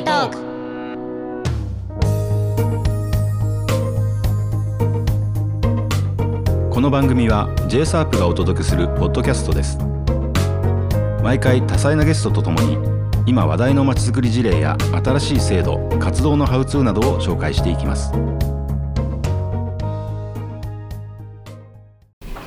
[0.00, 0.50] ートーク
[6.70, 9.78] この番組は j s a r p がお届けするポッドキャストです。
[11.22, 12.78] 毎回多彩なゲストとともに
[13.26, 18.12] 今話題のまちづくり事例や新しい制度活動のハウツーなどを紹介していきます。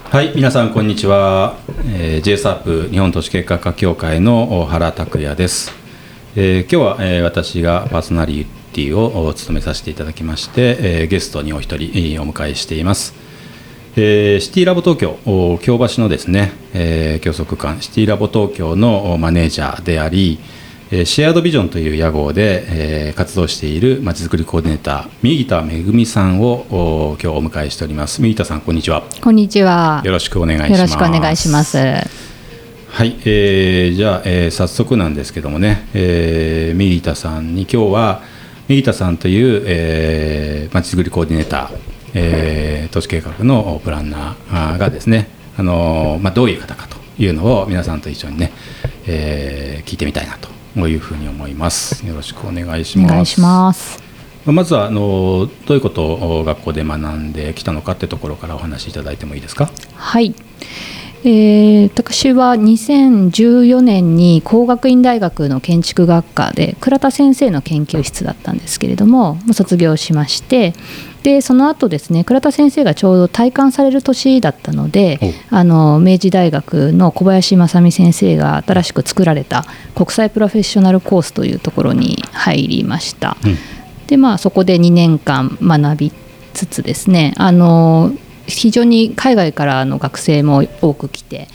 [0.10, 1.56] はい皆さんこんにちは、
[1.88, 5.72] えー、j s a r p 日本都市計画課協会の原拓也です、
[6.36, 13.14] えー今日は、えー私がパーソナリティを務めさせていただきまして、えーゲストにお一人えーお迎えしています。
[13.96, 20.40] えーシティラボ東京お京橋のですね、えー、教則館シティラボ東京のおマネージャーであり、
[20.90, 22.66] えーシェアードビジョンという屋号で、
[23.10, 28.24] えー活動しているまちづくりコーディネーター右田めぐみさんをお今日お迎えしております。
[28.24, 29.04] 右田さんこんにちは。
[29.22, 30.02] こんにちは。
[30.04, 30.72] よろしくお願いします。
[30.72, 32.33] よろしくお願いします
[32.96, 38.22] はい、えーじゃあ、えー早速なんですけどもね、えー、右田さんに今日は
[38.68, 41.78] 右田さんという、えー、まちづくりコーディネーター、
[42.14, 45.28] えー都市計画のプランナーがですね、
[45.58, 48.52] あのーまあ、どういう方かというのを皆さんと一緒にね、
[49.08, 50.38] えー聞いてみたいな
[50.76, 52.06] というふうに思います。
[52.06, 53.12] よろしくお願いします。
[53.12, 54.04] お願いします
[54.46, 59.72] まずはあのどういうことを学校で学んできたのかってところからお話しいただいてもいいですか？
[59.96, 60.36] はい
[61.26, 70.74] えー私は2014年に工学院大学の建築学科で倉田先生の研究室だったんですけれどもまあ卒業しまして
[71.24, 83.38] でその後ですね倉田先生がちょうど退官される年だったのであの明治大学の小林正美先生が新しく作られた国際プロフェッショナルコースというところに入りました。
[83.46, 83.58] うん
[84.08, 86.12] でまあそこで2年間学び
[86.54, 88.12] つつですねあの
[88.48, 91.48] 非常に海外からの学生も多く来て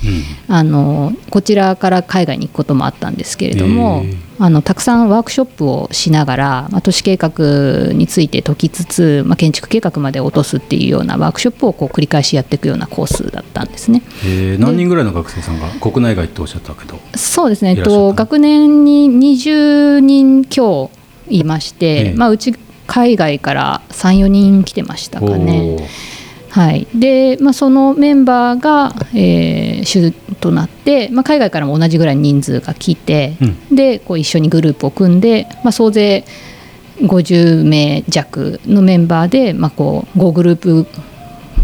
[0.48, 14.02] あのこちらから海外に行くこともあったんですけれどもへえあのたくさんワークショップをしながら、まあ、都市計画について解きつつ、まあ、建築計画まで落とすっていうようなワークショップをこう繰り返しやっていくようなコースだったんですね。
[14.24, 17.00] えー何人ぐらいの学生さんが国内外っておっしゃったけど。
[17.16, 20.90] そうですね、えっと、学年に20人強
[21.28, 22.54] いまして、ええまあ、うち
[22.86, 25.76] 海外から3、4人来てましたかね。
[26.58, 26.88] はい。
[26.92, 30.10] でまあ、そのメンバーが、えー主
[30.40, 33.36] となって、まあ、海外からも同じぐらい人数が来て、
[33.72, 36.24] でこう一緒にグループを組んで、まあ、総勢
[37.00, 40.86] 50名弱のメンバーで、まあ、こう5グループ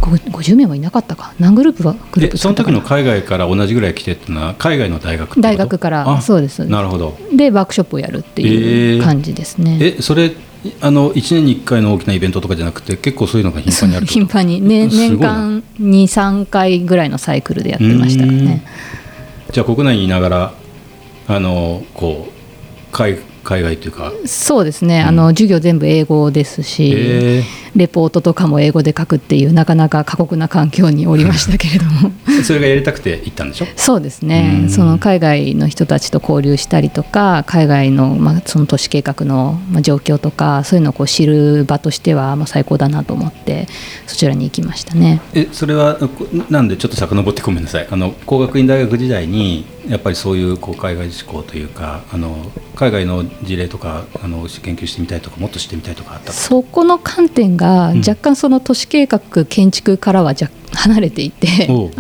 [0.00, 1.34] ご50名もいなかったか。
[1.38, 6.09] 何グループはグルーえその時の海外から同じぐらい来てってのは海外の大学大学から。
[6.09, 7.16] あそうですなるほど。
[7.34, 9.78] でワークショップをやるっていう感じですね。
[9.81, 10.33] えそれ
[10.80, 18.64] あの1年に1回の大きなイベントとかじゃなくて結構そういうのが頻繁にある頻繁に、ね、年間23回ぐらいのサイクルでやってましたよね。
[19.47, 20.54] とじゃあ国内にいながら
[21.28, 24.12] あのこう海海外というか。
[24.27, 27.44] そうですね、あの授業全部英語ですし、え。
[27.77, 32.12] レポートとかも英語で書くっていうなかなか過酷な環境におりましたけれども。
[32.27, 33.66] ー それがやりたくて行ったんでしょ？
[33.77, 34.71] そうですうねん。
[34.71, 43.66] その海外の人たちと交流したりとか海外の,、まあその都市計画のまあ状況とかそういうのをこう知る場としてはまあ最高だなと思って
[44.06, 45.21] そちらに行きましたね。
[45.34, 46.09] えそれはこ
[46.50, 47.88] なんでちょっと遡ってごめんなさい。
[47.91, 52.37] あの工学院大学時代にやっぱりそういうこう海外志向というかあの
[52.77, 56.27] 海外の事例とかあの研究してみたいとかもっと知ってみたいとかあった？
[56.27, 57.99] とそこの観点がうん。
[57.99, 61.91] 若干その都市計画建築からは若離れていても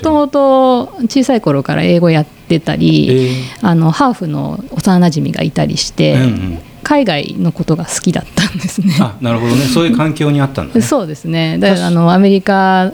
[0.00, 3.66] ともと小さい頃から英語やってたり、えー。
[3.66, 8.94] あのハーフの幼馴染がいたりして、うんうん海外のことが好きだったんですね。
[9.00, 9.62] あなるほどね。
[9.66, 10.80] そういう環境にあったんだね。
[10.80, 11.58] そうですね。
[11.58, 12.92] だからあのアメリカ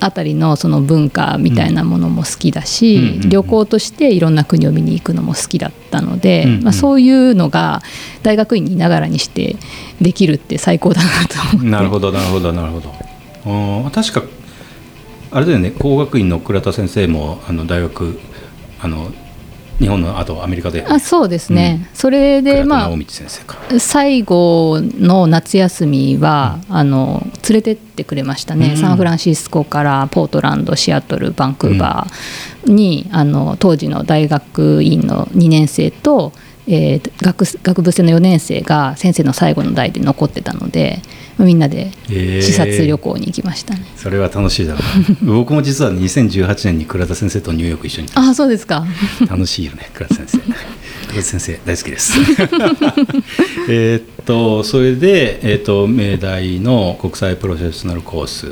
[0.00, 7.82] あたりのその文化みたいなものも好きだし、旅行としていろんな国を見に行くのも好きだったので、うんうんまあ、そういうのが
[8.22, 9.56] 大学院にいながらにして
[10.00, 11.70] できるって最高だなと思って。
[11.70, 13.90] なるほどなるほどなるほど。
[13.90, 14.22] 確か
[15.32, 15.72] あれだよね。
[15.72, 18.18] 工学院の倉田先生もあの大学
[18.80, 19.10] あの
[19.78, 20.84] 日本のあとアメリカで。
[20.86, 28.76] あそうですね、それでま直道先生か、あ最後の夏休みは、あの連れてってくれましたね、うん。
[28.76, 36.32] サンフランシスコからポートランドシアトルバンクーバーに、あの当時の大学院の2年生と、
[36.66, 41.02] えー学学部生の4年生が先生の最後の代で残ってたので
[41.38, 43.84] みんなで視察旅行に行きましたね。
[43.96, 44.78] それは楽しいだろ
[45.22, 45.32] うな。
[45.34, 48.86] 僕も実は2018年に倉田先生とニューヨーク一緒にあそうですか。
[49.28, 50.38] 楽しいよね倉田先生。
[51.08, 52.12] 倉田先生大好きです。
[53.68, 58.46] えーっとそれで、えーっと明大の国際プロフェッショナルコース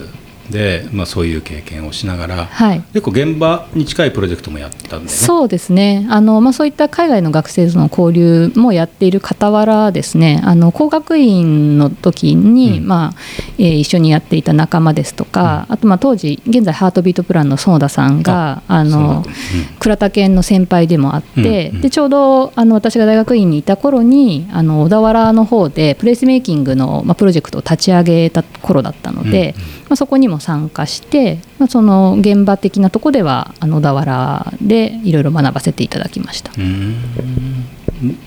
[0.50, 2.82] で、まあ、そういう経験をしながら、はい。
[2.92, 5.08] 結構現場に近いプロジェクトもやったんだよね。
[5.08, 6.06] そうですね。
[6.10, 12.86] あの、まあ、そういった海外の学生との交流もやっている傍らですねあの工学院の時に、うん。
[12.86, 13.14] まあ
[13.58, 19.22] えー一緒にやっていた仲間ですとか、あとまあ当時現在ハートビートプランの園田さんがあのなん。
[19.22, 19.30] だ
[19.78, 21.80] 倉田県の先輩でもあって、うんうん。
[21.82, 29.68] でちょうどあの私が大学院にいた頃にあの小田原の方でプレイスメイキングの、まあ、プロジェクトを立ち上げた頃だったので、うんうん。
[29.82, 36.52] まあ、そこにも参加して、まあ、その現場的なとこではあの小田原でいろいろ学ばせていただきました。
[36.56, 36.94] うん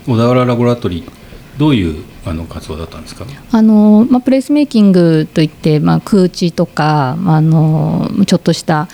[0.08, 1.12] 小田原ラボラトリー
[1.58, 3.26] どういうあの活動だったんですか？
[3.52, 8.88] あのまあ、プレイスメイキングといって、まあ、空地とか、まあ、あのちょっとした、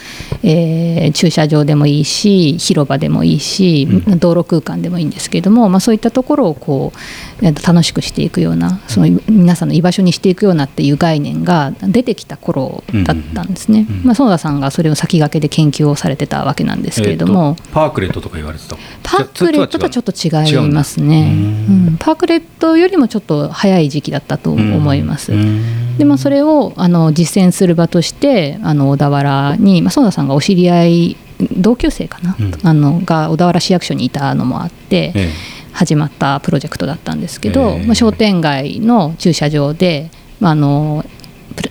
[0.44, 6.94] えー駐車場でもいいし広場でもいいし、う道路空間でもいいんですけれども、まあ、そういったところをこ
[7.42, 13.88] う楽しくしていくようなその皆さんの居場所にしていくようなっていう概念が出てきた頃だったんですね。
[14.04, 17.56] まあ、園田さんがそれを先駆けで研究をされてたわけなんですけれども。
[17.58, 18.76] えーとパークレットとか言われてた。
[19.04, 21.34] パークレットとはちょっと違います違ね、
[21.70, 21.98] うん。
[22.00, 23.21] パークレットよりもちょっと
[23.52, 25.34] 早い時期だったと思います。
[25.34, 31.18] うんでまあ、それをあの実践する場としてあの小田原に、まあ、園田さんがお知り合い
[31.58, 32.54] 同級生かな、うん。
[32.64, 35.30] あのが小田原市役所にいたのもあってえ
[35.74, 37.86] 始まったプロジェクトだったんですけど、ええ。
[37.86, 40.10] まあ、商店街の駐車場で、
[40.40, 41.06] まああの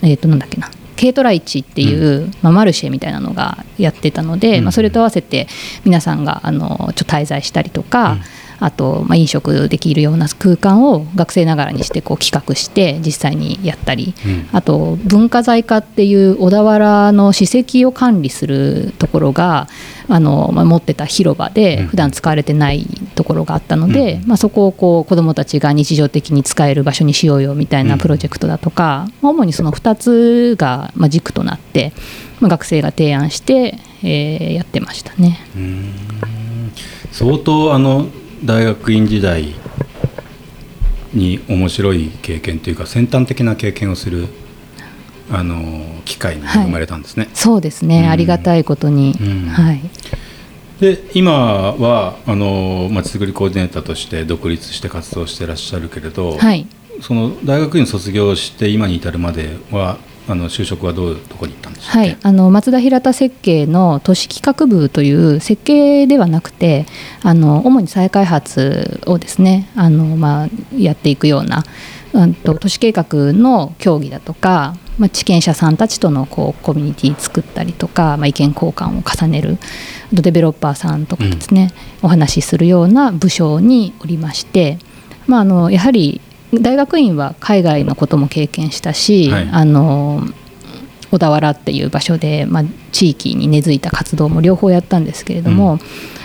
[0.03, 4.65] えー、となんだっけな軽トラ市っていう、まあ、マルシェみたいなのがやってたので、うん。
[4.65, 5.49] まあ、それと合わせて
[5.85, 8.21] 皆さんがあのちょっと滞在したりとか、うん
[8.61, 14.49] あと、まあ、飲食できるような空間を学生ながらにしてこう企画して実際にやったり、うん。
[14.53, 19.67] あと文化財課っていう小田原の史跡を管理するところが
[20.09, 21.55] あの、まあ、持ってた広場うん。
[21.55, 24.29] で普段使われてないところがあったので、うん。
[24.29, 31.93] まあ、そこをこう子どもたちが日常的に使える場所にしようよみたいなプロジェクトだとか、まあ主にその2つがまあ軸となって、
[32.41, 35.39] まあ、学生が提案して、えーやってましたね。
[37.13, 38.07] 相当あの
[38.45, 39.55] 大学院時代
[41.13, 44.29] に面白い経験というか先端的な経験をする
[45.31, 47.29] あの機会に恵まれたんですね。
[47.35, 48.11] そうですね、うん。
[48.11, 49.49] ありがたいことに、うん。
[49.49, 49.81] はい、
[50.81, 51.33] で今
[51.73, 56.67] はあのまちづくりコーディネーターとして独立して活動してらっしゃるけれど、はい、
[57.01, 59.99] その大学院卒業して今に至るまでは
[60.29, 66.87] あの就職はどうどこに行ったんでしはい、あの松田平田設計の都市企画部という設計ではなくて
[67.23, 71.65] あの主に再開発をですねあの、まあ、やっていくような、
[72.13, 79.59] うん、と都市計画の協議だとか、まあ、地権者さんたちとのこうコミュニティ作ったりとか、まあ、意見交換を重ねる
[80.13, 81.73] あとデベロッパーさんとかですね、
[82.03, 84.79] お話しするような部署におりまして、
[85.27, 86.21] まあ、あのやはり
[86.55, 89.49] 大学院は海外のことも経験したし、はい。
[89.51, 90.23] あの
[91.11, 95.79] 小田原っていう場所で、まあ、地域に根付いた活動も両方やったんですけれども、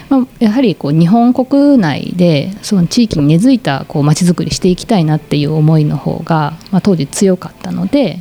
[0.10, 8.20] まあ、やはりこう日本国内でその地域に根付いたこう街づくりしていきたいなっていう思いの方が、まあ、当時強かったので、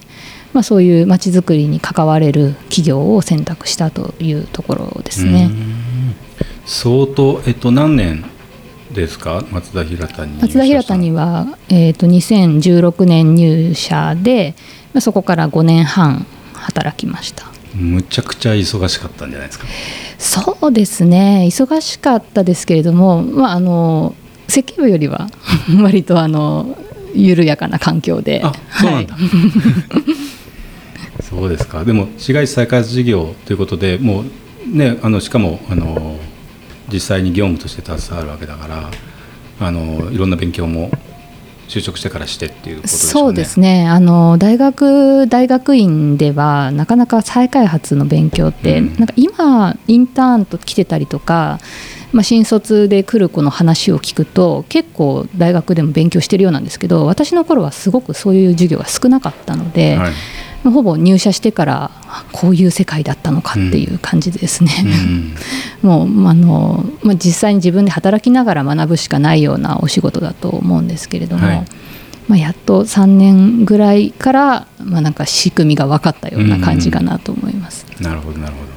[0.55, 5.51] まあ、そういう街づくりに関われる企業を選択したというところですね。
[6.65, 8.25] 相当えっと何年
[8.95, 9.45] ですか？
[9.51, 14.55] 松田平田に入社松田平田にしたは、えー、と2016年入社で
[14.95, 17.45] まあそこから5年半働きました。
[17.77, 19.67] のむちゃくちゃ忙しかったんじゃないですか？
[20.19, 21.45] そうですね。
[21.49, 24.15] 忙しかったですけれども、まあ、あの
[24.49, 25.29] 設計部よりは
[25.83, 26.79] 割とあの
[27.15, 28.41] 緩やかな環境で。
[28.45, 29.25] あそうなんだ、はい。
[31.23, 31.85] そうですか。
[31.85, 36.17] でも市街地再開発事業ということでもうねあのしかもあの
[36.95, 38.91] 実際に業務として携わるわけだから
[39.59, 40.93] あのいろんな勉強も
[41.67, 42.87] 就職してからしてっていうね。
[42.87, 43.89] そうですね。
[43.89, 48.95] あの大学大学院ではなかなか再開発の勉強って、うん。
[48.97, 51.59] なんか今インターンと来てたりとか、
[52.13, 60.13] まあ、新卒で来る子の話を聞くと結構大学でも勉強してるようなんですけど私の頃はすごくそういう授業が少なかったので、はい
[60.65, 64.71] まあほぼ入社してからあこういう世界だったのかっていう感じですね。
[65.83, 65.89] うん。
[65.89, 71.65] もうまああの、まあ、実際に自分で働きながら学ぶしかないようなお仕事だと思うんですけれども、はい。
[72.27, 77.87] まあ、やっと3年ぐらいから、まあ、なんか仕組みが分かったような感じかなと思います。
[78.01, 78.75] なるほどなるほど。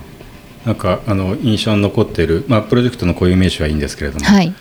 [0.65, 4.53] なんかあの印象に残っている、まあ、プロジェクトの固有名詞はいいんですけれども、はい、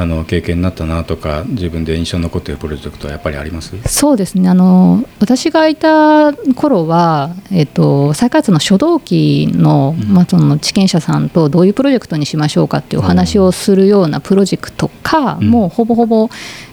[0.00, 3.76] あの経験になったなとか自分で印象に残っているプロジェクトはやっぱりあります？
[3.86, 4.48] そうですね。
[4.48, 16.28] あの私がいた頃は、えっと、再開発の初動機の,、まあその地権者さんとどういうプロジェクトにしましょうかっていうお話をするようなプロジェクトか、うん、もうほぼほぼ、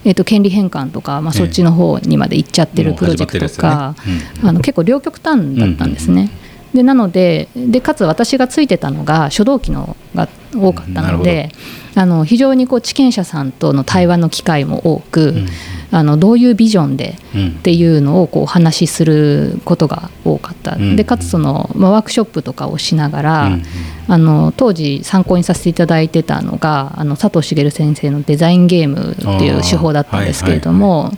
[0.06, 3.96] えっと、権利変換とか、まあ、そっちの方にまで行っちゃってるプロジェクトか、
[4.44, 6.30] あの結構両極端だったんですね。
[6.74, 11.52] でなのででかつ私がついてたのが初動機のが多かったので、
[11.96, 15.48] あの非常にこう地権者さんとの対話の機会も多く、うん
[15.90, 17.16] あのどういうビジョンで
[17.58, 23.64] っていうのをこうお話しすることが多かった、うん、でかつその、まあ、ワークショップとかをしながら、うん、
[24.08, 31.12] あの当時参考にさせていただいてたのがあの佐藤茂先生のデザインゲームっていう手法だったんですけれども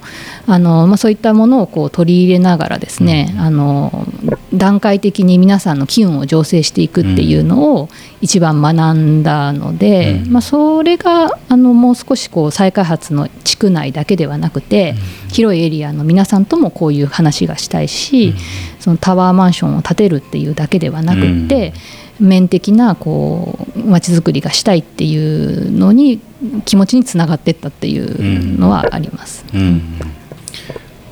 [0.98, 4.06] そういったものをこう取り入れながらですね、うん、あの
[4.54, 7.90] 段階的に皆さんの機運を醸成していくっていうのを
[8.22, 14.94] 一番学んだので、まあ、それがあのもう少しこう再開発の地区内だけではなくくて、
[15.32, 18.36] 広いエリアの皆さんともこういう話がしたいし、
[18.80, 21.74] そのタワーマンションを建てるっていうだけではなくて、
[22.20, 26.20] 面的なこう街づくりがしたいっていうのに
[26.66, 29.46] 気持ちにつながっていったっていうのはあります。
[29.54, 29.84] うんうん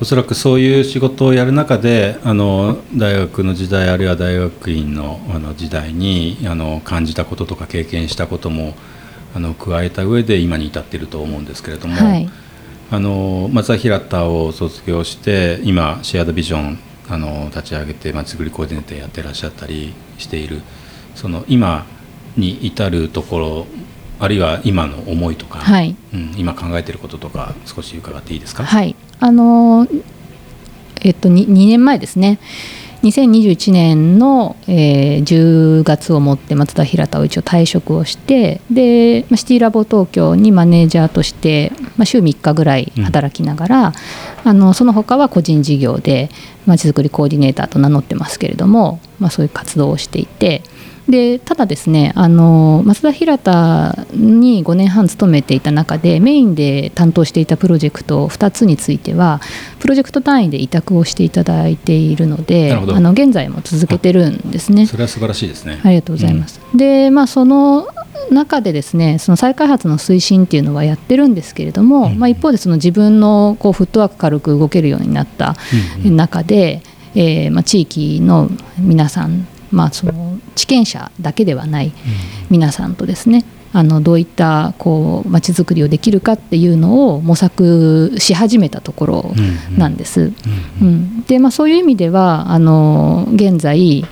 [0.00, 8.74] おそらくそういう仕事をやる中であの大学の時代あるいは大学院のあの時代にあの感じたこととか経験したことも
[9.34, 12.30] あの加えた上で今に至っていると思うんですけれども、はい、
[12.90, 16.78] あの松田平田を卒業して今シェアドビジョン
[17.08, 20.62] あの立ち上げてまちづくりコーディネーターやってらっしゃったりしている
[21.16, 21.86] その今
[22.36, 23.66] に至るところ
[24.20, 25.96] あるいは今の思いとか、はい。
[26.12, 28.64] うん、今考えていることとか少し伺っていいですか？
[28.64, 29.86] はいあの
[31.02, 32.38] えっと 2, 2年前ですね
[33.02, 43.94] 2021年の、えー、10月をもって松田平田を一応退職をしてでシティラボ東京にマネージャーとして、まあ、週3日ぐらい働きながら、うん、
[44.44, 46.28] あのその他は個人事業で
[46.66, 50.62] まちづくりコーディネーターと名乗ってますけれども、まあ、そういう活動をしていて。
[51.08, 59.40] でただですねあの増田平田に5年半勤めていた中でメインで担当していたプロジェクト2つについては
[59.80, 64.86] プロジェクト単位で委託をしていただいているのであの現在も続けてるんですね。
[64.86, 65.80] それは素晴らしいですね。
[65.82, 66.60] ありがとうございます。
[66.72, 67.88] うん、でまあその
[68.30, 75.56] 中でですねその再開発の推進っていうのはやってるんですけれども、うん、まあ、一方でその自分のこうフットワーク軽く動けるようになった
[76.04, 76.82] 中で、
[77.14, 77.22] うん。
[77.22, 81.92] うん、えー、まあ、地域の皆さんまあ、その地権者だけではない
[82.50, 89.34] 皆さんとですね、あのどういったこう街づくりをできるかっていうのを模索し始めたところ
[89.76, 90.32] なんです。
[90.80, 94.04] うんでまあ、そういう意味ではあの現在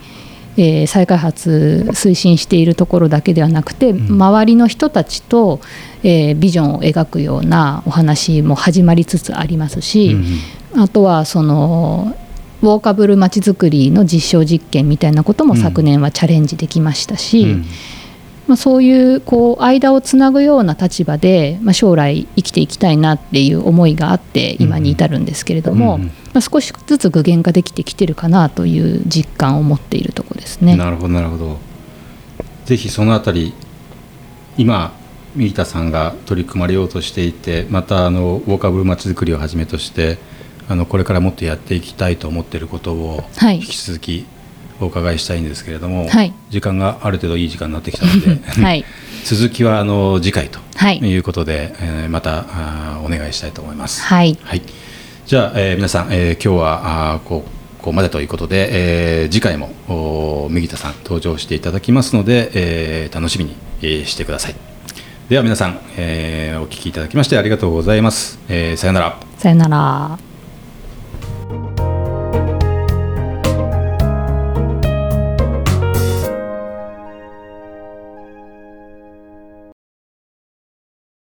[0.58, 5.60] えー、再開発推進しているところだけではなくて、周りの人たちと、
[6.02, 10.16] えー、ビジョンを描くようなお話も始まりつつありますし、
[10.74, 12.16] あとはその
[12.66, 17.64] ウォーカブルまちづくりの実証実験みたいなことも昨年はチャレンジできましたし、うん、
[18.48, 30.76] まあ、そういうこう間をつなぐような立場で、まあ、将来生きていきたいなっていう思いがあって今に至るんですけれども、うん、まあ、少しずつ具現化できてきてるかなという実感を持っているところですね。
[30.76, 31.58] なるほどなるほど。
[32.64, 33.54] ぜひそのあたり
[34.58, 34.92] 今
[35.36, 40.18] 三田さんが取り組まれようとしていてまたあのウォーカブルまちづくりをはじめとして
[40.68, 44.26] あのこれからもっとやっていきたいと思っていることを引き続き
[44.80, 48.84] お伺いしたいんですけれども、はい、時間がある程度いい時間になってきたので、 はい、
[49.24, 50.58] 続きはあの次回と
[51.04, 54.02] いうことで、はい、えー、またあお願いしたいと思います。
[54.02, 54.62] はい、はい、
[55.26, 58.68] じゃあ、えー、皆さん、えー、今日はあこうここまでということで、
[59.22, 64.56] えー、次回も麦田さん登場していただきますので、えー、楽しみに、えー、してください。
[65.28, 68.40] では皆さん、えー、お聞きいただきましてありがとうございます。
[68.48, 69.20] えー、さよなら。
[69.38, 70.25] さよなら。